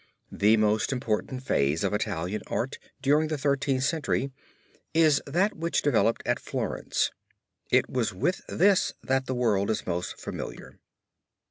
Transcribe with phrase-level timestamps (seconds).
[0.31, 4.31] The most important phase of Italian art during the Thirteenth Century
[4.95, 7.11] is that which developed at Florence.
[7.69, 10.79] It is with this that the world is most familiar.